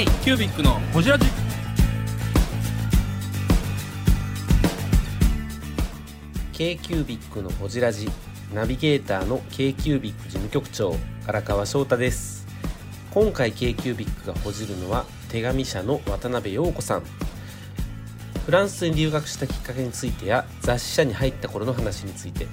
[0.00, 1.26] k キュービックのホジラジ。
[6.54, 8.08] K キュービックのほじラジ。
[8.54, 10.96] ナビゲーターの k キュービック事務局長
[11.26, 12.46] 荒川翔太です。
[13.10, 17.02] 今回 k キュービックがほじるのは手紙社の渡辺陽子さん。
[18.46, 22.46] フランスに留学したきっかけについてや雑誌社に入った頃の話について。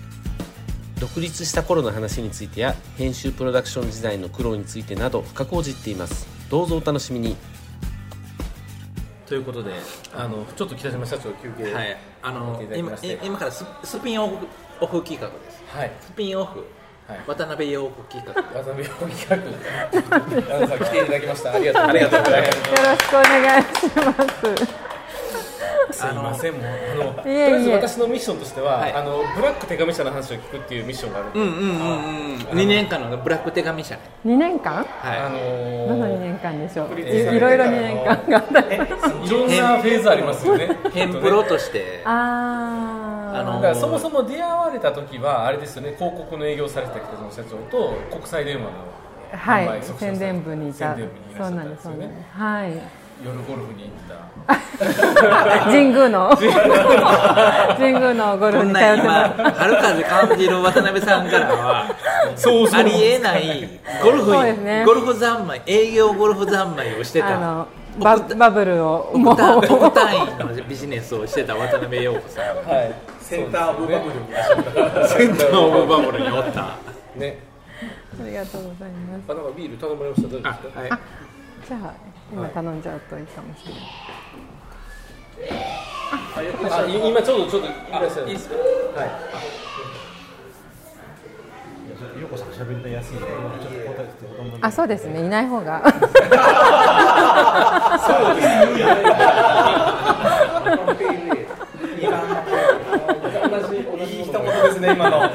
[1.00, 6.37] 独立した頃の話についてや編集プロダクション時代の苦労についてなど深く報じっています。
[6.50, 7.36] どうぞお楽しみに。
[9.26, 9.72] ということで
[10.16, 14.48] あのちょっと北島社長休憩はい、あのいただき今今からススピンオフ
[14.80, 15.64] オフ企画です。
[15.68, 15.92] はい。
[16.02, 16.66] スピンオフ、
[17.08, 17.20] はい。
[17.28, 18.34] 渡辺陽子企画。
[18.34, 19.36] 渡辺企画。
[20.56, 21.54] あのさん来ていただきました。
[21.54, 22.58] ありがとうありがとうございます。
[22.58, 23.70] よろしくお願いし
[24.56, 24.97] ます。
[25.98, 28.94] すいませんもうあのとりあえず私のミッションとしては、はい。
[28.94, 34.86] あのブラック手紙社の話を聞くっていうミッションがあるんで、うんうんうんうん2年間のブラック手紙社ね2年間？
[35.04, 37.00] あはの何の2ー年間でしょう。
[37.00, 38.88] いろいろ2年間があったいろん
[39.50, 40.78] なフェーズありますよね。
[40.88, 42.02] いヘンプロとして。
[42.06, 43.40] あー。
[43.40, 45.94] あのだからそもそも出会われた時はあれですよね。
[45.98, 48.70] 広告の営業をされてた北島社長と国際電話の
[49.32, 49.84] はい。
[50.00, 50.96] 宣伝部にいた。
[50.96, 52.38] 宣伝部にいらっしゃったんそうなんでですすよねそうなんです。
[52.38, 55.66] はい夜ゴルフに行った。
[55.66, 56.30] 神宮の。
[56.38, 61.96] 神宮のゴルフに通ってな今春風感じる渡辺さんからは
[62.36, 62.80] そうそう。
[62.80, 63.70] ありえない
[64.04, 64.84] ゴルフね。
[64.86, 67.38] ゴルフ三昧営業ゴルフ三昧をしてた。
[67.38, 67.68] あの
[68.00, 69.34] ババブルをもう。
[69.34, 72.46] 億単位のビジネスをしてた渡辺陽子さん。
[72.70, 72.94] はい。
[73.20, 74.16] センターオブバブル。
[74.16, 76.76] にセンターオブバブルにおった。
[77.16, 77.40] ね。
[78.22, 79.24] ありがとうございます。
[79.28, 80.28] あなんかビール頼まれました。
[80.28, 80.90] どうですあかはい。
[81.68, 81.94] じゃあ
[82.32, 83.84] 今頼んじゃうといいかもしれない。
[86.72, 88.56] あい今ちょうどちょっといらっしゃるいいですか？
[89.00, 89.10] はい。
[94.62, 95.26] あそうですね。
[95.26, 95.84] いない方が。
[103.50, 105.32] 同じ同じ一言ですね今のそう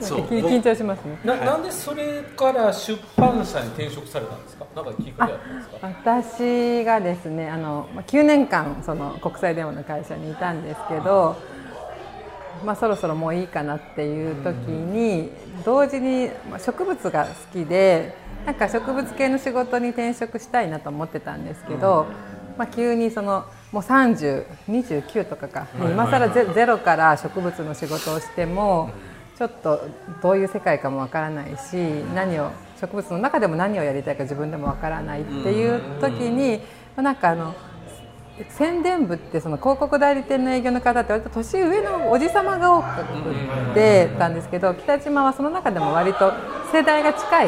[0.00, 1.18] 緊張しますね。
[1.24, 4.66] ななんでそれから出版社に転職されたんですか？
[4.74, 5.76] なんかきっかけあったんですか？
[5.82, 11.36] 私がですねあのまあ9年間その国際電話の会社にいたんですけど、
[12.64, 15.30] まあ、そろそろもういいかなっていう時に
[15.64, 18.14] 同時にまあ植物が好きで
[18.46, 22.06] なんか植物系の仕事に転職したいなと思ってたんですけど、
[22.56, 28.90] まあ、急にそのもう3029とかか、今更ゼゼロから植物の仕事をしても。
[29.40, 29.80] ちょっと
[30.20, 31.74] どういう世界かもわからないし
[32.14, 36.60] 何を植物の中でも何をやりたいか自分でもわからないっていう時に
[36.94, 37.54] まなんかあの
[38.50, 42.86] 宣伝部ってその広告代理店の営業の方って割と年上のおじさまが多く
[43.72, 46.34] てたんですけど北島はその中でも割と
[46.70, 47.46] 世代が近い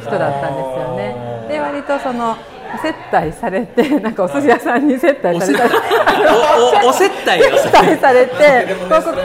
[0.00, 1.46] 人だったんですよね。
[1.50, 2.38] で割とその
[2.80, 5.66] 接待されて なんかお寿司屋さんに接待された。
[5.66, 5.74] り
[6.82, 9.18] おおお接待を接待されて広告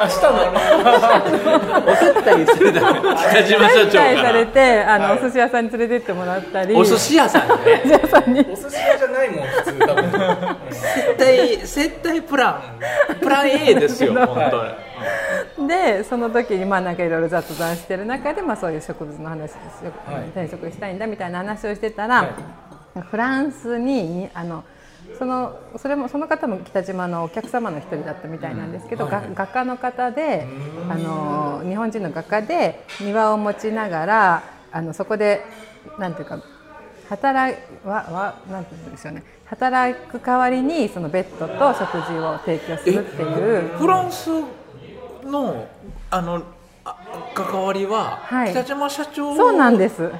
[0.00, 0.38] あしたの。
[1.86, 6.74] お接待するため北島社長接待されてあのお寿司屋さんに連れてってもらったり。
[6.74, 7.82] お寿司屋さんね。
[7.84, 8.40] 寿司屋さんに。
[8.40, 10.56] お寿司屋じゃないもん普通多分。
[10.70, 12.62] 接待接待プラン。
[13.20, 14.87] プラン A ですよ 本当に
[15.66, 19.92] でその時にまあなんかいろいろ雑談してる中で、まあ、そういう植物の話ですよ。
[20.30, 22.34] 転職したいんだみたいな話をしてたら、
[23.10, 24.64] フランスにあの
[25.18, 30.46] そのそれもその方も北島のお客様の一人だったみたいなんですけど、が画家の方で
[30.88, 35.44] あの日本人の画家で庭を持ちながらあのそこで
[35.98, 36.42] なんていうか
[37.08, 37.56] 働い
[37.86, 39.22] わわなんて言うんでしょうね。
[39.46, 43.78] 働く代わりにそのベッドと食事を提供するっていう。
[43.78, 44.30] フランス
[45.28, 45.68] の
[46.10, 46.42] あの
[46.84, 46.96] あ
[47.34, 48.50] 関わりは、はい。
[48.50, 50.10] 北島社長そうなんです。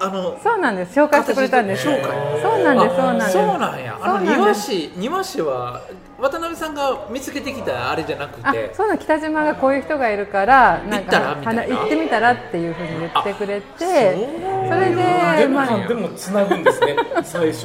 [0.00, 0.98] あのそうなんです。
[0.98, 1.86] 紹介してくれたんです。
[1.86, 2.10] 紹介。
[2.42, 3.32] そうなんですそうなんです。
[3.32, 3.98] そうなんや。
[4.02, 5.80] あの庭師庭師は
[6.20, 11.64] 渡辺さんが見つけてきたあれじゃなくあてそうなん北島がこういう人がいるからなんかみたいな。
[11.64, 16.96] 話行ってみたらっていうふうに言ってくれてそれででまあもでもつなぐんですね。
[17.22, 17.62] 最初。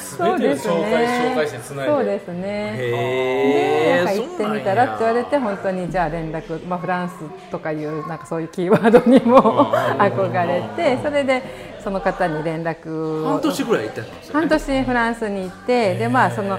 [0.00, 1.92] そうです全てを紹介紹介してねつないで。
[1.92, 2.42] そうですね。
[2.42, 7.14] でへえなんか行ってみたらって言われて本当にじゃあ連絡、まあ、フランス
[7.50, 11.42] とかいうなんかそういうキーワードにも憧れてそれで
[11.82, 13.28] その方に連絡を。
[13.30, 16.58] 半年ぐらい行ってたんですよ、ね、半年フランスに行ってでまあその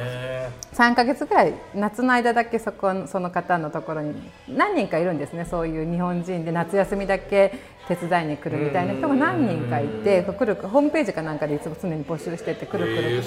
[0.77, 4.13] 3ヶ月ぐらい夏の間だけそこその方のところに
[4.47, 5.44] 何人かいるんですね。
[5.44, 7.51] そういう日本人で夏休みだけ
[7.88, 13.22] 手伝いに来るみたいな人が何人かいて来るホームページかなんかでいつも常に募集しててくるくる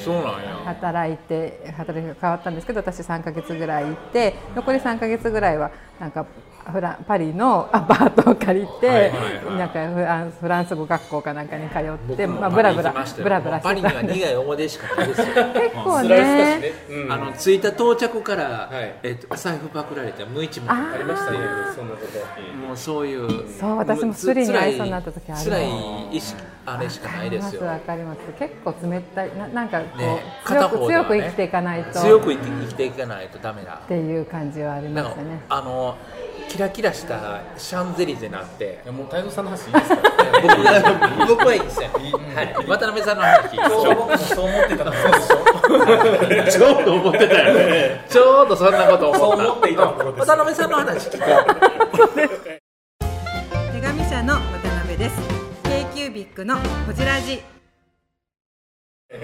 [0.64, 6.26] 働いて働きが変わったんですけど私3ヶ月ぐらいいて残り3ヶ月ぐらいはなんか
[6.70, 9.12] フラパリのアパートを借りて、
[9.58, 15.26] なんかフランフランス語学校かなんかに通って、まあ、ブラブラブラブラパリには苦い思い出しかないですよ。
[15.52, 16.72] 結構ね。
[17.08, 18.70] あの着いた到着から、
[19.02, 21.38] えっと、お財布パクられて無一文ありましたね。
[21.74, 22.66] そんなこと。
[22.66, 23.48] もうそういう。
[23.58, 27.64] そう私もスリに会いそうになった時ある辛い意識あれしかないですよ。
[27.64, 32.00] わかります結構冷たいななんかこう、ね、強く、強く生きていかないと。
[32.00, 35.96] 強く生きていかないとダメだっていう感じはありましたねあの
[36.48, 38.82] キラキラしたシャンゼリゼなって。
[38.90, 39.96] もう太蔵さんの話いいですか
[41.28, 43.56] 僕はいいですよ、はい、渡辺さんの話
[44.34, 46.60] そう思ってたらそうでしょ。
[46.60, 48.04] ちょうど思ってたよね。
[48.10, 49.50] ちょうどそんなこと思った。
[49.50, 51.24] 思っていた渡辺さんの話聞こ
[52.56, 52.59] う
[54.10, 55.16] 社の渡辺です。
[55.62, 57.40] K キュービックのこちらじ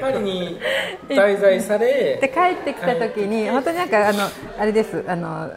[0.01, 0.61] パリに
[1.09, 5.05] 滞在されで帰ってきた時に本当になんかあのあれです。
[5.09, 5.51] あの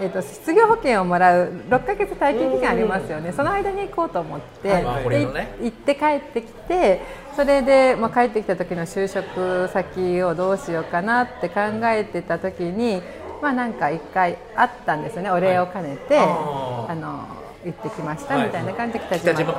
[0.00, 5.26] えーと、失業保険をもらう6か月体験期間ありますよね、その間に行こうと思って、はい。
[5.26, 7.02] ね、行って帰ってきて
[7.36, 13.02] それで、まあ、帰ってきた時の就職先をどうしようかなって考えてた時に、
[13.42, 15.30] まあ、なんか一回あったんですよね。
[15.30, 19.54] お礼を兼ねて、はい、あの行ってきましたみたいな感じで北島,、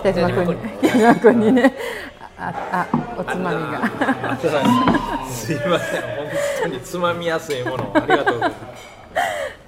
[0.00, 0.56] 北島君。
[0.82, 1.40] 北島君。
[1.40, 1.74] にね
[2.36, 4.36] ああおつまみが。
[5.28, 6.02] すいません。
[6.02, 6.28] 本
[6.62, 8.56] 当につまみやすいものありがとうございます。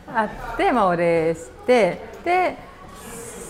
[0.08, 0.24] あ
[0.54, 2.56] って、まあ、お礼してで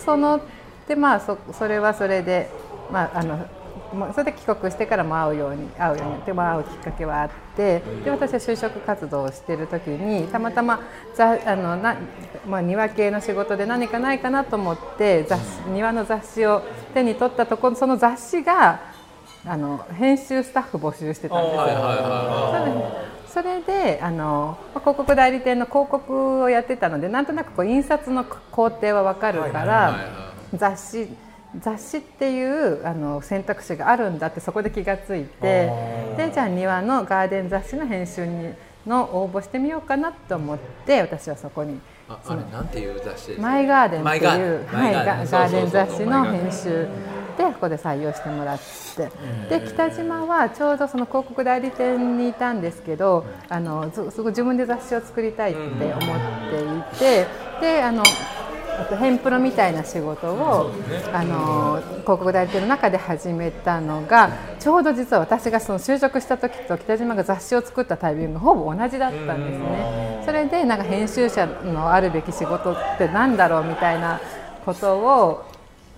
[0.05, 0.41] その
[0.87, 2.51] でまあそそれはそれで、
[2.93, 3.47] まあ、あの
[4.13, 10.81] それで帰国してからも会うように会うようになって、まあ、会うきっかけはあってで私は就職活動をしている時にたまたま
[11.15, 11.97] ざあのな、
[12.47, 16.63] まあ、庭系の仕事で何かないかなと思って雑庭の雑誌を
[16.95, 18.81] 手に取ったところその雑誌が
[19.45, 23.17] あの編集スタッフ募集してたんですよ。
[23.37, 29.95] それであの広告代理店の広告をやってたのでなんとなくこう印刷の工程は分かるから
[30.55, 31.09] 雑誌
[31.61, 35.71] 雑誌っていうあの選択肢があるんだってそこで気が付いて
[36.17, 38.55] でじゃあ庭のガーデン雑誌の編集に
[38.87, 45.71] の応募してみようかなと思って私はそこにああれなんていう雑誌マイガーデンっていうはい、ガーデン。
[45.71, 46.87] 雑誌の編集
[47.37, 48.59] でここで採用してもらっ
[48.97, 49.11] て
[49.61, 55.99] で北島はちょうどその広告代理店にいたんですけどあのすごい自分で雑誌を作りたいって思っ
[56.95, 57.27] ていて
[57.61, 58.03] であの
[58.99, 60.73] ヘンプロみたいな仕事を、
[61.13, 70.23] あの広告代理店の中で始めたのがちょうど実は私がその就職した時と北島が雑誌を作ったタイミングほぼ同じだったんですね。
[70.25, 74.21] それでなんか編集者のあるべき仕事って何だろうみたいな
[74.65, 75.45] ことを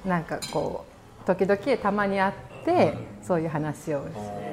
[0.04, 0.84] なんかこ
[1.22, 2.47] う時々たまに会って
[3.22, 4.04] そういう話を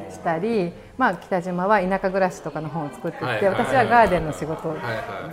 [0.09, 4.75] したり、まあ、北島は田舎暮らしとかの本を作ってて、私はガーデンの仕事、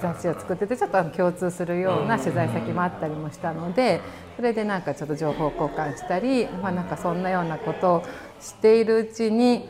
[0.00, 4.00] 雑誌を作っててちょっと共通するような取材先もあったりもしたので
[4.36, 8.02] それでなんかちょっと情報交換したり、まあ、なんかそんなようなことを
[8.40, 9.68] しているうちに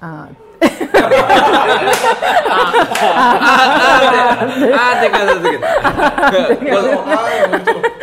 [0.00, 0.52] ああ
[4.74, 5.66] あって片付けた。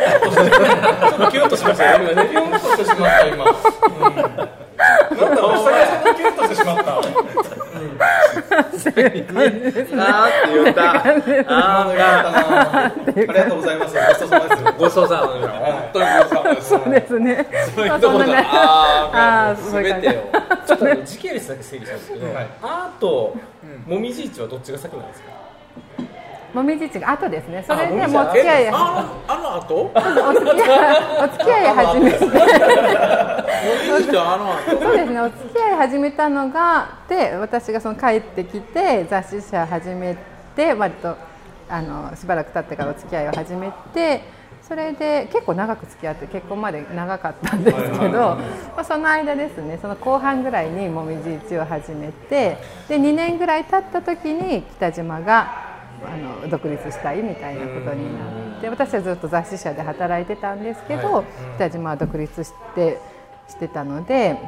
[1.30, 2.28] キュンとしました今ね。
[2.30, 3.44] キュンとしてしまった今。
[3.44, 3.50] な
[5.32, 7.00] んだろう、久々にキュンとしてしまった。
[10.10, 10.80] って言った。
[10.90, 13.94] あありがとうございます。
[13.94, 14.62] ごちそうさまです。
[14.78, 15.48] ごちそうさまです。
[15.48, 16.68] 本当にごちそうさまです。
[16.68, 17.46] そうですね。
[17.74, 18.32] そういうところだ。
[18.40, 20.12] ああ、すべてを。
[20.66, 22.26] ちょっと時系列だけ整理したんですけど、
[22.62, 23.36] アート、
[23.86, 25.30] もみじ市はどっちが先なんですか。
[26.52, 27.62] もみじ市が後ですね。
[27.64, 28.78] それでもう付き合いあの
[29.28, 29.92] あの後？
[29.94, 30.00] お
[30.34, 32.18] 付き合いお付き合い始めて。
[32.18, 32.30] そう
[34.96, 35.20] ですね。
[35.20, 40.14] お付き合い始めたのがで私がその帰ってきて雑誌社始め
[40.54, 41.16] て割と
[41.70, 44.40] あのしばらく経ってからお付き合いを始めて。
[44.62, 48.38] それで結構長く付き合って結婚まで長かったんですけど、ま
[48.76, 52.56] あ、その間ですねその後半ぐらいにもみじ市を始めて
[52.88, 61.24] で2年ぐらい経った時に北島があの独立したいみたいなことになって私はずっと雑誌社で働いてたんですけど、
[61.56, 63.00] 北島は独立して
[63.48, 64.38] してたので、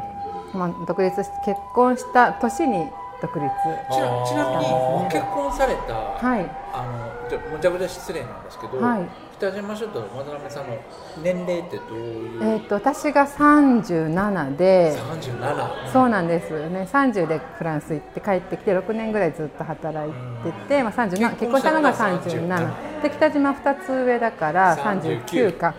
[0.55, 2.89] まあ、独立して結婚した年に
[3.23, 3.49] 独立。
[3.49, 6.51] ちなちなみに結婚された、はい。
[6.73, 9.09] あのちょむちゃくちゃ失礼なんですけど、はい。
[9.39, 10.77] 北島諸島の渡辺さんの
[11.23, 14.97] 年齢ってどういう、えー、と私が37で。
[14.97, 16.89] 37そうなんですよね。
[16.93, 20.13] 30でフランス行って帰ってきて6年ぐらいずっと働い
[20.45, 25.75] てて、まあ、37結婚したのが37で北島2つ上だから39か。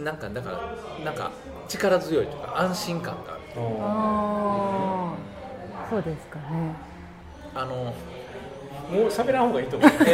[0.02, 1.32] なんかだからなんか
[1.68, 3.42] 力強いとか安心感がある。
[3.80, 5.90] あー。
[5.90, 6.74] そうですかね。
[7.54, 7.94] あの
[8.90, 9.90] もう喋らん方がいいと思う。
[10.06, 10.12] え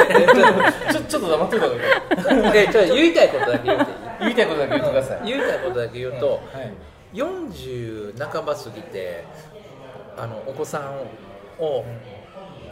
[0.89, 1.79] えちょ ちょっと黙ってた方がい。
[1.79, 5.21] い えじゃあ言いたいことだけ言って言いたいことだけ言ってください。
[5.25, 6.73] 言いたいことだけ言うと、はい。
[7.15, 9.25] 40半ば過ぎて
[10.17, 11.85] あのお子さんを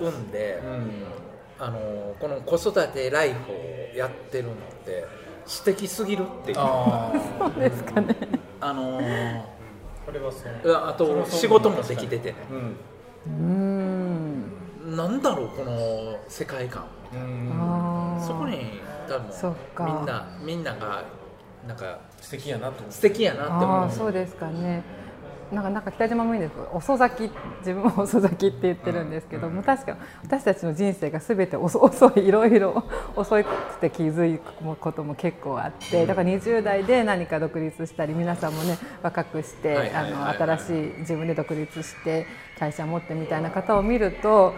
[0.01, 0.61] 産んで、
[1.61, 5.05] あのこの子育てライフをやってるのって
[5.47, 6.59] 素敵すぎるっていう。
[6.59, 8.17] ああそうですかね。
[8.73, 9.45] のあ
[10.07, 10.73] これはそう。
[10.73, 12.37] あと仕事もできててね。
[12.51, 12.77] うん。
[13.27, 16.87] うーんなんだろうこの世界観。
[18.21, 21.05] そこに多分みんなみんなが
[21.67, 23.85] なんか素敵やなと思素敵やなってあ思う。
[23.87, 24.83] あそうですかね
[25.53, 26.55] なんかなんか北島もいいんです。
[26.55, 32.85] けど遅咲き自分も 遅咲きって言ってるんですけど、もう確か私たちの人生がすべて遅遅いいろいろ
[33.17, 33.45] 遅く
[33.81, 39.91] て気づくことも結構あってだから20代で何か独立したり皆さんもね若くして
[40.39, 42.27] 新しい自分で独立して
[42.59, 44.55] 会社持ってみたいな方を見ると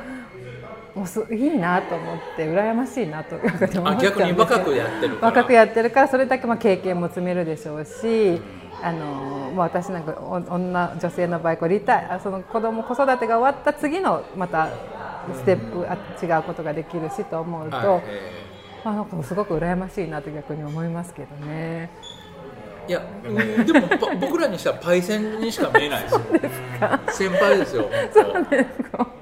[0.94, 4.10] もうすいいなと思って羨ましいなと思っちゃうんあですよ。
[4.10, 5.26] 逆に若くやってるから。
[5.28, 8.40] 若くやってるからそれだけまあ経験も積めるでしょうし、
[8.82, 14.70] あのまあ、私なんかお女女性の場合こうリタその子供子育てが終わった次のまた
[15.34, 18.02] ステップあ違うことができるしと思うと、はい。
[18.06, 18.40] え
[18.84, 21.90] まあ、なんかすごく羨ましいなと逆に思いますけどね。
[22.86, 26.20] ーいやうんでもぱ僕らにしたらパイセンにしか見えないですよ。
[27.12, 29.19] 先輩ですよ本なんか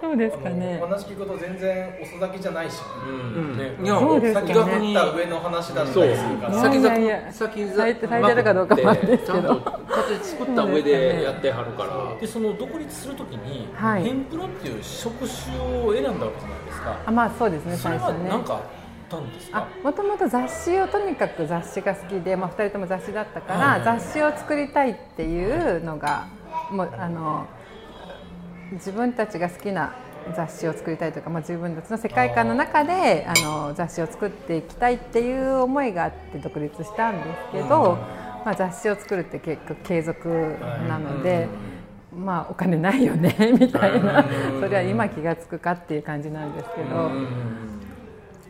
[0.00, 0.78] そうですかね。
[0.80, 3.58] 話聞くと全然遅咲きじゃないし、うん。
[3.58, 3.76] ね。
[3.82, 9.42] いやそうです先が振った上の話だったそうりするからい先やいやいや先咲いて咲いてるかどうかもあれですけど。
[9.42, 12.20] ちゃんと形作った上でやってはるから。
[12.20, 14.04] でその独立するときに、はい。
[14.04, 16.96] ヘンプロっていう職種を選んだわけじゃないですか。
[17.06, 18.28] あまあそうですね最初ね。
[18.28, 18.62] は何かあっ
[19.10, 19.66] たんですか？
[19.82, 23.82] もともと雑誌をとにかく雑誌が好きで、まあ、2人とも雑誌だったから、はい。
[24.00, 26.28] 雑誌を作りたいっていうのが
[26.70, 27.46] もうあの
[28.72, 29.94] 自分たちが好きな
[30.36, 37.98] 雑誌を作りたいというか、まあ、自分たちの世界観の中であの雑誌を作っていきたいっていう思いがあって独立したんですけど、
[38.44, 40.28] まあ、雑誌を作るって結構継続
[40.88, 41.48] なので。
[42.12, 44.24] まあお金ないよねみたいな。
[44.60, 47.08] それは今気が付くかっていう感じなんですけど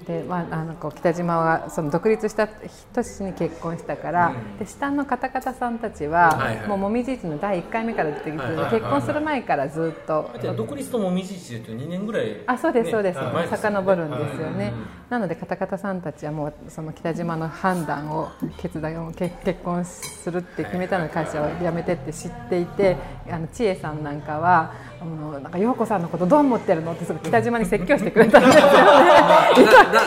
[0.07, 6.69] で、まあ、あのこう北島はその独立した年に結婚したから、で下の方々さんたちは、はいはい。
[6.69, 10.31] もうもみじ市の第1回目から出てきて、はいはいはい結婚する前からずっと。
[10.57, 14.73] 独立ともみじ市でいうと2年ぐらいあそうですそうです、ね前です遡るんですよね、
[15.11, 22.97] なので方々さんたちはもうその北島の判断を決断を結結婚するって決めたので会社を辞めてって知っていて
[23.29, 28.71] あの千恵さんなんかはあのなんか陽子さんのことどう思ってるのってすごい北島に説教してくれたんですよね。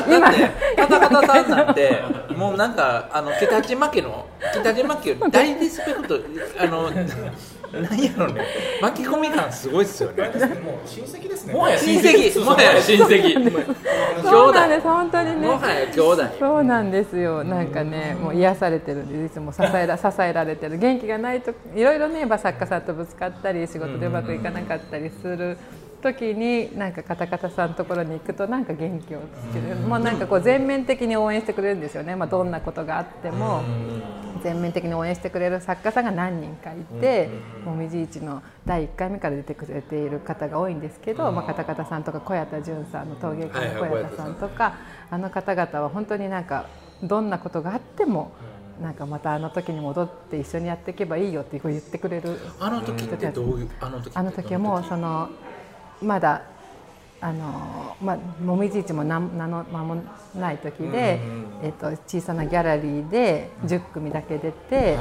[0.07, 2.01] だだってカタカタさんなんて
[2.37, 6.19] もうなんかあの北島家の北島家を大リスペクト
[6.59, 8.45] あの何やろね。
[8.81, 10.25] 巻き込み感すごいっすよね。
[10.63, 11.53] もう親戚ですね。
[11.53, 12.79] もはや親戚もはや。
[12.79, 13.75] 親戚。
[14.21, 14.81] そうなんです。
[14.81, 15.47] 本当にね。
[15.47, 16.23] もはや兄弟。
[16.39, 17.43] そうなんですよ。
[17.43, 20.77] なんかねもう癒されてるんでいつも支えら支えられてる。
[20.77, 25.57] 元気がないといろいろねやっぱ作家さんとぶつかったり仕事でうまくいかなかったりする
[26.03, 29.75] 時になんかカタカタさんのところに行くとなんか元気をつける。
[29.77, 33.63] もうなんかこう全面的に応援してくれるんですよね、まあ、どんなことがあっても。
[34.43, 37.29] 全面的に応援してくれる作家さんが何人かいて
[37.63, 44.75] もみじ市の第1回目から出てくれている方が多いんですけど、まあ、カタカタさんとか小谷田純さんの陶芸家の小谷田さんとか
[45.09, 46.67] あの方々は本当になんか
[47.01, 48.33] どんなことがあっても
[48.81, 54.11] なんかまたあの時に戻って一緒にやっていけばいいよって言ってくれるあの時ってどういうあの時？
[54.13, 55.29] あの時はもうその
[56.03, 56.41] まだ
[57.21, 60.03] あの、まあ、もみじ市も名名の間も
[60.35, 61.19] ない時で、
[61.61, 64.97] えっと、小さなギャラリーで10組だけ出て、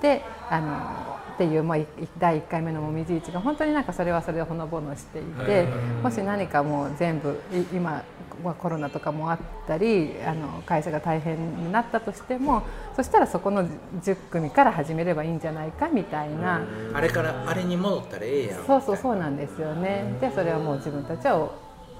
[0.00, 1.86] であのっていう、まあ、い
[2.18, 5.66] 第1回目のもみじ市が本当になんかそれはそれでほのぼのしていて、
[6.02, 8.02] もし何かもう全部い今
[8.42, 12.62] まあコロナとかもあったりあの会社が大変になったとしても
[12.96, 13.66] そしたらそこの
[14.02, 16.62] 10組から始めればいいんじゃないかみたいな。
[16.92, 20.16] あれからあれに戻ったらええやんそうそうそうなんですよね。
[20.20, 21.50] でそれはもう自分たちは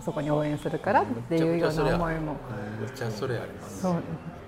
[0.01, 2.37] そこに応援するからっていうような思いも
[2.81, 3.97] めっちゃそれありますそうっ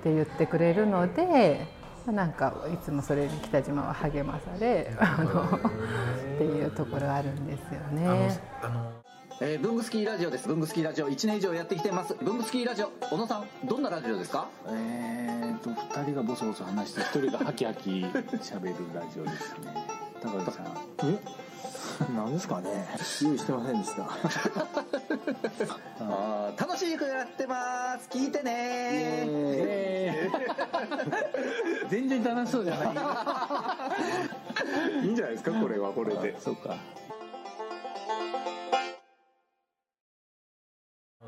[0.03, 1.85] て言ってくれるので。
[2.07, 8.39] まあなんかいつもそれに北島は励まされあのっていうところあるんですよね。
[8.63, 8.93] あの
[9.41, 10.47] えー、ブングスキーラジオです。
[10.49, 11.09] ブングスキーラジオ。
[11.11, 12.15] 1年以上やってきてます。
[12.23, 14.49] ブングスキーラジオ、小野さん、どんなラジオですか？
[14.69, 19.75] えーと2人がボソボソ話して1人がハキハキ喋るラジオですね。
[20.23, 20.67] 高橋さん。
[21.05, 21.19] え？
[22.17, 22.89] 何ですかね。
[23.23, 24.03] 用意してませんでした。
[26.01, 28.09] あー楽しくやってます。
[28.11, 30.31] 聞いてね。
[31.89, 32.95] 全然楽しそうじゃない。
[35.07, 35.51] いいんじゃないですか？
[35.53, 36.41] これはこれで。
[36.41, 36.77] そうか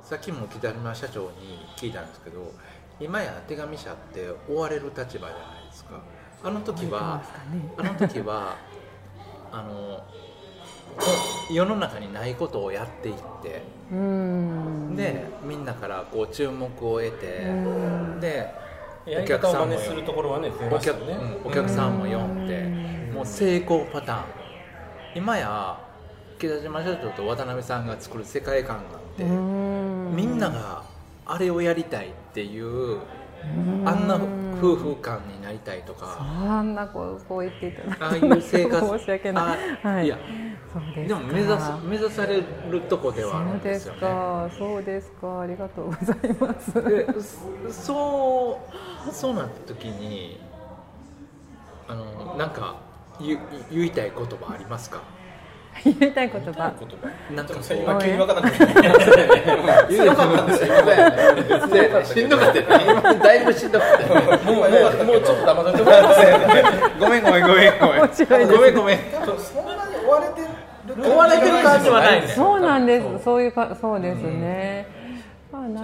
[0.02, 2.52] さっきも北島社長に聞いたんですけど
[3.00, 5.28] 今や手紙社って追われる立場じゃな
[5.62, 6.00] いですか。
[6.42, 7.22] あの時は、
[7.76, 8.56] あの時は
[9.52, 10.02] あの
[11.50, 14.96] 世の中にないことをやっていってうん。
[14.96, 17.52] でみんなからこう注目を得て
[18.20, 18.54] で
[19.04, 22.62] やり方を真似するところはねお客,、うんお客さんも呼んで
[23.12, 24.24] もう成功パターン。
[25.16, 25.78] 今や
[26.38, 29.24] 北島社長と渡辺さんが作る世界観なんて
[30.14, 30.82] みんなが
[31.26, 32.98] あれをやりたいっていう
[33.84, 34.16] あんな
[34.58, 39.58] 夫婦間になりたいとかあんなこうこう言っていただいてああいう生活 申し訳ない。
[39.84, 40.06] あはい。
[40.06, 40.18] いや
[40.72, 42.36] そうですかでも目指す目指され
[42.70, 44.50] るとこではあるそうんですですよねか。
[44.58, 45.40] そうですか。
[45.40, 46.74] ありがとうございます。
[46.82, 48.60] でそそ
[49.08, 50.40] うそうなった時に
[51.88, 52.76] あのなんか
[53.20, 53.38] 言
[53.70, 55.00] 言いたい言葉ありますか？
[55.84, 56.72] 言いたい言葉。
[57.34, 59.15] なんかこう今急に分からなくなった
[59.46, 60.42] 言うかった。
[60.42, 60.74] んですよ
[62.04, 63.14] しんどかった。
[63.14, 64.02] だいぶしんどかった。
[64.02, 64.08] よ
[64.44, 67.42] もうもうもうちょっと黙っててもらえませんごめんごめん。
[67.46, 68.48] ごめんごめん。
[68.48, 68.98] ごめんごめん。
[69.38, 70.48] そんなに追われてる
[71.02, 73.24] 追われてる感じはないねそうなんです。
[73.24, 74.94] そういうかそうですね。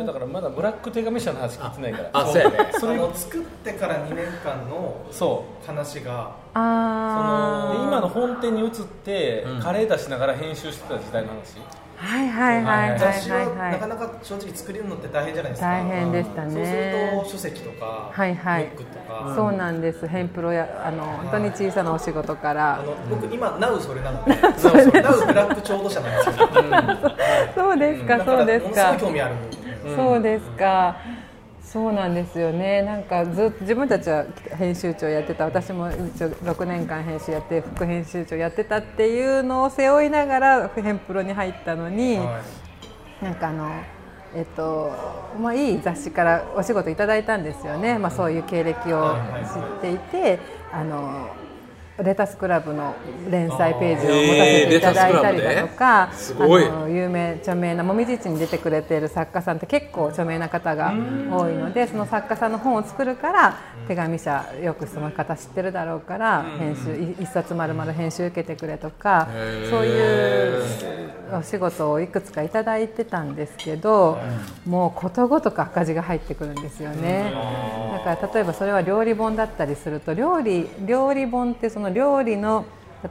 [0.07, 2.11] だからまだブラック手紙社の話聞いてないから。
[2.13, 2.73] あそうやね。
[2.79, 6.37] それを作ってから2年間のそう話が。
[6.53, 8.71] そあの今の本店に移っ
[9.05, 11.57] て、うんカレー出しながら編集してた時代の話。
[11.59, 11.82] あ。
[12.05, 13.39] はいはいはいはい雑誌は。
[13.55, 20.07] ないかなか正直作れるのって大変じゃないですか大変でしたそうすねると書籍とかはいはいブックとかそうなんです。
[20.09, 22.83] ヘンプロやあの本当に小さなお仕事からあ。
[22.83, 24.35] の僕今ナウそれなので
[25.01, 26.49] ナウブラックちょうど社なんですよ
[27.55, 28.99] そうですかだそうですものすごかい。
[28.99, 29.35] 興味ある
[29.97, 30.97] そうですか。
[31.73, 32.83] そうなんですよね。
[32.83, 34.27] なんかずっと自分たちは
[34.59, 42.19] 編集長やってた、私も一応6年間編集やって副編集長やってたっていうのを背負いながらヘンプロに入ったのに、
[43.23, 43.71] なんかあの。
[44.35, 44.91] えっと
[45.39, 50.39] まあ、いい雑誌からお仕事いただいたんですよね、まあ、そういう経歴を知っていて
[50.73, 51.29] あの
[52.03, 52.95] レタスクラブの
[53.31, 60.93] 連載ページを持たせていただいたりだとか、えーあの有名著名なもみじ市に出てくれている作家さんって結構著名な方が
[61.31, 69.29] 多いのでその作家さんの本を作るから手紙社よくその方知ってるだろうから編集い一冊まるまる編集受けてくれとか
[69.71, 70.63] そういう
[71.35, 74.19] お仕事をいくつかいただいてたんですけど
[74.67, 77.33] もうことごとく赤字が入ってくるんですよね。
[78.05, 82.65] だから例えばそれは料理本だったりすると料理料理本ってその料理の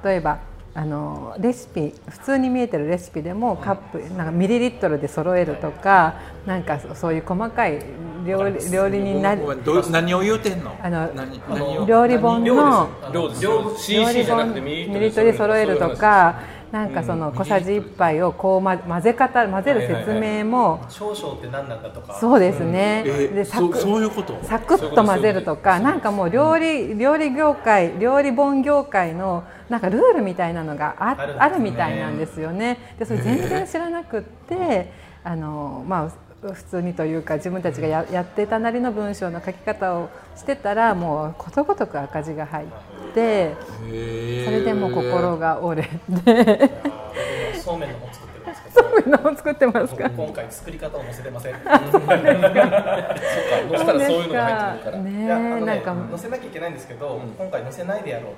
[0.03, 0.39] 例えば
[0.73, 6.13] あのレシピ普通に見えてるレシピでもカップなんかミリリットルで揃えるとか
[6.45, 7.83] なんかそういう細かい
[8.25, 10.73] 料理料理になりごめんどう何を言うてんの？
[10.81, 16.39] あの料理本の料理じゃな本ミリリットルで揃えるとか
[16.71, 22.13] なんかその小さじ1杯をこう、ま、混ぜ方混ぜる説明も少々って何なんだとか。
[22.13, 24.39] そうですね、えでサクそそういうこと？
[24.43, 32.95] サクッと混ぜるとかなんかもう料理料理業界料理本業界のなんかルールみたいなのがああるみたいなんですよね。
[32.97, 34.91] でそれ全然知らなくって
[35.23, 36.11] あのまあ
[36.53, 42.67] 普通にというか自分たちがややってたなりの文章の書き方をしてたらもうことごとく赤字が入っ
[43.13, 45.87] てそれでもう心が折れ
[46.23, 46.91] て。
[47.61, 48.20] そうめんの本作ってるんですけど
[48.73, 50.09] そういうのを作ってますか？
[50.09, 51.53] 今回作り方を載せてません。
[51.53, 52.17] そうか。
[52.17, 54.97] そしたらそういうのが入ってくるから。
[55.03, 55.95] ねなんか。
[56.11, 58.33] 載せなきゃいけないんですけど、今回載せないでやろう。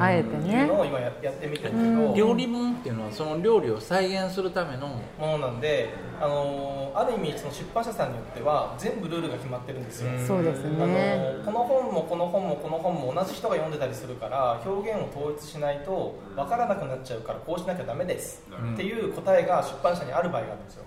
[0.00, 5.02] あえてっていうねのを今ややってみてるけど、料理本っていうのはその料理を再現するためのも
[5.38, 20.84] のなんで、あのある意味その出版社さんによっては全部ルールが決まってるんですよ、そうですあねのこの本もこの本もこの本も同じ人が読んでたりするから表現を統一しないと分からなくなっちゃうからこうしなきゃダメです、っていう答えが出版社にある場合があるんですよ。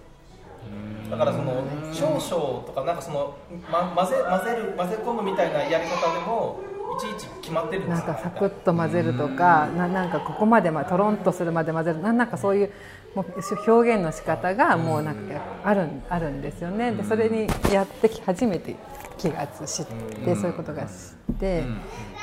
[1.09, 3.35] だからその少々とかなんかその、
[3.69, 6.59] ま、混ぜ混ぜる混ぜ込むみたいなやり方でも
[6.97, 8.05] いちいち決まってるんですよ。
[8.07, 11.99] なんかサクッと混ぜるとかななんかここまでまとろんとするまで混ぜる。
[11.99, 12.71] ななんかそういう
[13.13, 13.25] もう
[13.71, 16.93] 表現の仕方がもうなんかあるんあるんですよね。
[16.93, 18.75] でそれにやってき初めて
[19.17, 20.87] 気がつ知ってそういうことが知
[21.33, 21.63] って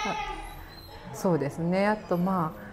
[0.07, 1.87] あそうですね。
[1.87, 2.67] あとまあ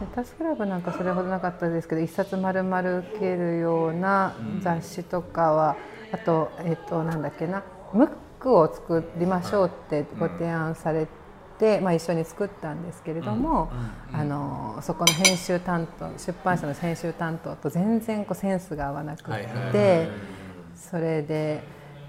[0.00, 5.76] レタスクラブなんかそれほどなかったですけど一冊丸々受けるような雑誌とかは
[6.12, 11.08] あとえっとなんだっけなムックを作りましょうってご提案され
[11.58, 13.70] て、まあ、一緒に作ったんですけれども、
[14.12, 19.34] あのそこの編集担当出版社の編集担当と全然こうセンスが合わなくっ
[19.72, 20.08] て、
[20.74, 21.62] それで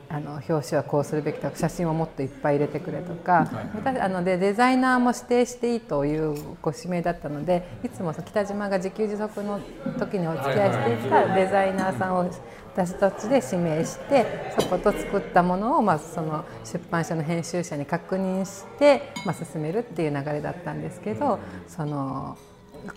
[0.09, 9.59] あの表紙はこうするべきとか写真をもっといっぱい入れてくれとか、私あのでデザイナーも指定していいというご指名だったのでいつも北島が自給自足の
[9.99, 12.31] 時にお付き合いしていたデザイナーさんを
[12.73, 22.37] 私たちで指名してそこと作ったものをまずその出版社の編集者に確認して、まあ、進めるっていう流れだったんですけどその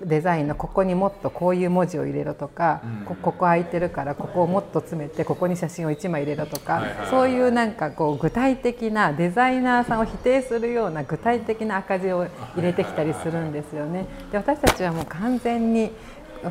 [0.05, 14.07] デザインのここにもっとこういう文字を入れろとか、こここ空いてるからここをもっと詰めてここに写真を1枚入れろとか、そういうなんかこう具体的なデザイナーさんを否定するような具体的な赤字を入れてきたりするんですよね。
[14.33, 15.91] で私たちはもう完全に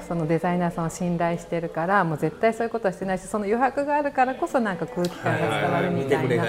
[0.08, 6.46] そのデザイナーさんを信頼してるからもう絶対そういうことはしてないしその余白があるからこそなんか空気感が伝わるみたいな。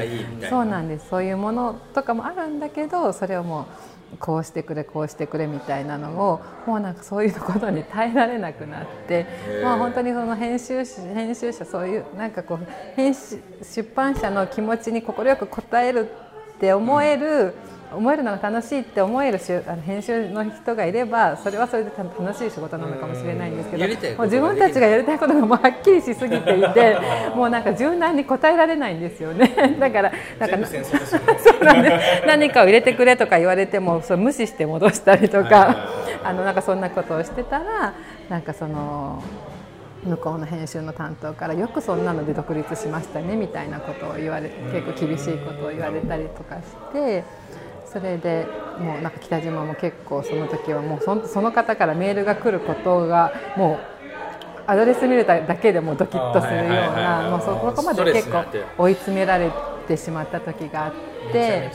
[0.48, 1.08] そうなんです。
[1.08, 3.64] そういうものとかもあるんだけどそれをもう
[4.18, 9.26] こうしてくれこうしてくれみたいなのをもうなんかそういうことに耐えられなくなって
[9.62, 16.08] まあ本当にその編集者編集者そういうなんかこう編集出版社の気持ちに快く応える
[16.60, 17.54] って思える、
[17.90, 26.98] 思えるのが楽しいって思えるしあの編集の人がいればそれはそれで楽しい仕事なのかもしれないんですけどもう自分たちがやりたいことがもうはっきりしすぎていて
[27.34, 29.76] もうなんか柔軟に答えられないんですよね。
[29.80, 30.66] だからなんかね。
[30.68, 31.88] そうなんで
[32.20, 32.26] す。
[32.26, 35.88] 何かを入れてくれとか言われてもそれ無視して戻したりとか
[36.22, 37.94] あのなんかそんなことをしてたら
[38.28, 39.22] なんかその
[40.04, 47.24] 向こうの編集の担当からよくそんなので独立しましたねみたいなことを言われ結構厳しいことを言われたりとかして
[47.86, 48.46] それで
[48.78, 54.00] もうなんか北島も結構その時はもうそんその方からメールが来ることがもう
[54.66, 58.44] アドレス見れただけでもうドキッとするようなもうそこまで結構
[58.78, 59.50] 追い詰められ
[59.88, 60.92] てしまった時があっ
[61.32, 61.70] て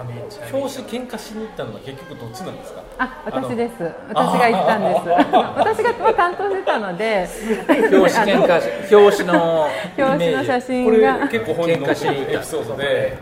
[0.00, 2.82] あめちゃめちゃ表紙喧嘩しに行ったのは結局どっちなんですか？
[2.98, 3.72] あ私です。
[4.08, 5.08] 私が行ったんです。
[5.56, 7.28] 私が担当してたので。
[7.68, 13.18] 表紙喧嘩表紙の表紙の写こ真がれ結構本人のエピソードで。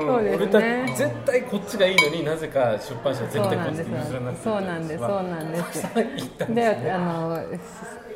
[0.00, 0.94] そうですね。
[0.96, 5.00] 絶対こっちがいいのになぜか出版社は絶そう対こっちなんですに譲らなくてそうなんです。
[5.00, 5.86] そうなんです。
[5.96, 6.90] 行ったんでですね。
[6.90, 7.42] あの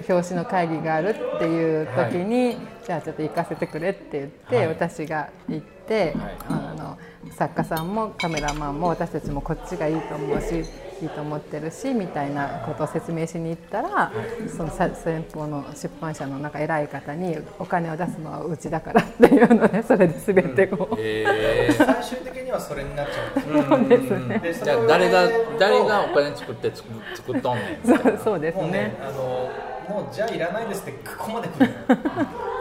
[0.09, 4.69] 表紙の会議があるっていう時に、じゃあちょっと行かせてくれって言って、はい。
[4.69, 6.15] 私が行って、
[6.49, 6.99] あの
[7.33, 10.65] 作家さんもカメラマンも私たちもこっちがいいと思うし
[11.03, 14.13] いいと思ってるしみたいなことを説明しに行ったら
[14.55, 23.89] そのさ先方の出版社のなんか偉い方にお金を出すのはうちだからっていうのでそれで全てこう、え最終的にはそれになっちゃうん。
[23.89, 28.97] ですよそうですねじゃあ誰が誰がお金作って作作っとんねんそうそうですね。
[29.01, 29.51] あの
[29.91, 31.75] もうじゃあいらないですってここまで来る。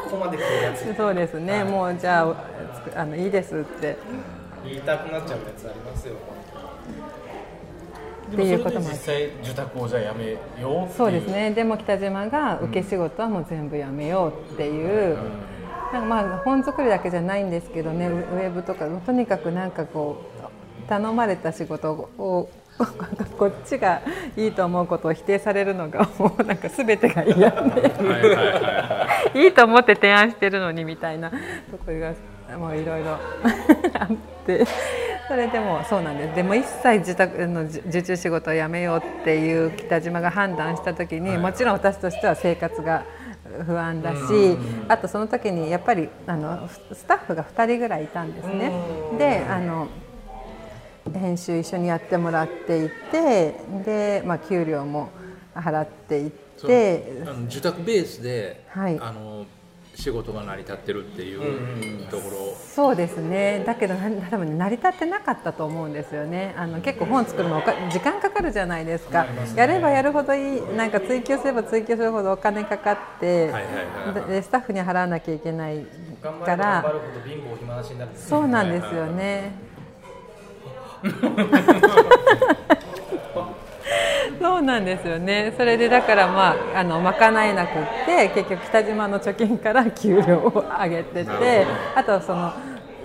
[0.04, 0.96] ここまで来るやつ。
[0.96, 3.96] そうですね、もうじゃああのいいですって。
[4.66, 6.16] 言いたくなっちゃうやつありますよ。
[8.32, 11.52] っていうことも実際受託をじゃあやめようそうですね。
[11.52, 15.18] でも北島が受け仕事はもう全部やめようっていう、
[15.94, 18.08] なんかまあ本作りだけじゃないんですけどね。
[18.08, 20.18] ウウェブとかとにかくなんかこ
[20.86, 22.50] う頼まれた仕事を
[23.38, 24.02] こっちが
[24.36, 27.94] いいと思うことを否定されるのがもうなんか全てが嫌で。
[29.36, 31.36] いいと思って提案してるのにみたいなと
[31.86, 33.18] ころがもういろいろあ
[34.06, 34.08] っ
[34.46, 34.66] て。
[35.28, 43.06] それでもそうなんですでも一切自宅の受受注仕事をやめようっていう北島が判断した時に、もちろん私としては生活が
[43.64, 48.72] 不安だし、あとその時にやっぱりあのスタッフが2人ぐらいいたんですね。
[49.20, 49.88] であの
[51.14, 55.10] 編集一緒にやってもらっていてで、まあ、給料も
[55.56, 59.00] 払っていそうてあの受託ベースで、はい。
[59.00, 59.46] あの
[60.00, 63.64] 仕事が成り立ってるっていうところ、そうですね。
[63.66, 66.54] だけどな多分ね成り立ってなかったと思うんですよね。
[66.58, 69.26] あの結構本作るのおか時間かかるじゃないですか。
[69.58, 75.86] やればやるほどいいなんか追求すれば追求するほどお金かかって、はいはいはいでスタッフに払わなきゃいけない
[76.22, 79.52] 頑張れば頑から張るほど貧乏暇なしになるんですそうなんですよね。
[84.40, 85.54] そうなんですよね。
[85.58, 92.54] それでだからまああの賄えなくって結局北島の貯金から給料を上げてて、あとその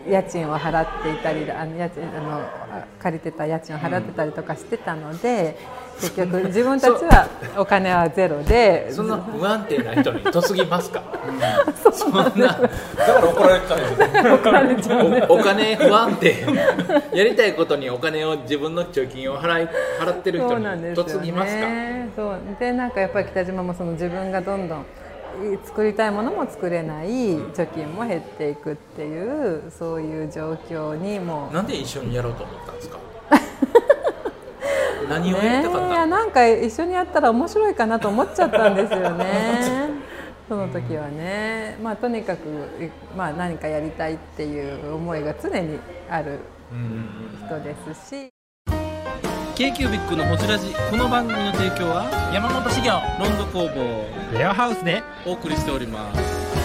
[0.08, 5.56] 家賃を払っていたりあの家賃あのあ借りてた家賃を払ってたりとかしてたので、
[6.00, 11.02] 結局自分たちはお金はゼロで、そんな不安定な人に嫁ぎますか？
[11.92, 12.22] そんな。
[12.24, 12.72] だか
[13.12, 13.44] ら怒
[14.50, 15.08] られちゃう。
[15.10, 15.26] ね。
[15.28, 16.34] おお金不安定。
[17.12, 19.68] やりたいことにお金を自分の貯金を払い
[20.00, 21.60] 払ってるそ人にうなんですよ嫁ぎますか？
[21.66, 22.08] ね。
[22.16, 22.38] そう。
[22.58, 24.84] でなんかやっぱり北島もその自分がどんどん
[25.64, 31.54] 作りたいものも作れない貯金も減っていくっていうそういう状況にもう。
[31.54, 32.98] なんで一緒にやろうと思ったんですか？
[35.08, 35.78] 何をやねりたか。
[35.78, 39.90] ったのいやなんか一緒にやったら面白いかなと思っちゃったんですよね。
[40.48, 41.78] その時はね。
[41.82, 42.40] まあとにかく、
[43.16, 45.78] まあ、何かやりたいっていう思いが常に
[46.10, 46.40] ある
[47.46, 48.30] 人ですし。
[49.54, 50.74] K q b i c のホジラジ。
[50.90, 52.90] この番組の提供は山本修行
[53.20, 56.63] ロンド工房レアハウスでお送りしております